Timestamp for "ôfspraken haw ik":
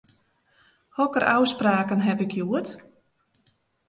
1.33-2.33